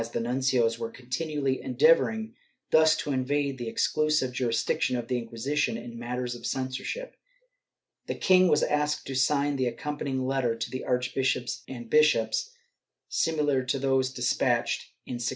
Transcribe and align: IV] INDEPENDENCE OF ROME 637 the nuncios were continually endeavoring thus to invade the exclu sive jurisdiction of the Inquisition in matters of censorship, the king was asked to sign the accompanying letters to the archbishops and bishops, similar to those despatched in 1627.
IV] 0.01 0.07
INDEPENDENCE 0.07 0.53
OF 0.53 0.53
ROME 0.53 0.63
637 0.63 0.63
the 0.63 0.79
nuncios 0.79 0.79
were 0.79 0.97
continually 0.97 1.61
endeavoring 1.61 2.35
thus 2.71 2.95
to 2.95 3.11
invade 3.11 3.59
the 3.59 3.71
exclu 3.71 4.11
sive 4.11 4.31
jurisdiction 4.31 4.97
of 4.97 5.07
the 5.07 5.17
Inquisition 5.19 5.77
in 5.77 5.99
matters 5.99 6.33
of 6.33 6.43
censorship, 6.43 7.15
the 8.07 8.15
king 8.15 8.47
was 8.47 8.63
asked 8.63 9.05
to 9.05 9.13
sign 9.15 9.57
the 9.57 9.67
accompanying 9.67 10.25
letters 10.25 10.63
to 10.63 10.71
the 10.71 10.83
archbishops 10.83 11.61
and 11.67 11.87
bishops, 11.87 12.49
similar 13.09 13.61
to 13.61 13.77
those 13.77 14.09
despatched 14.11 14.85
in 15.05 15.17
1627. 15.19 15.29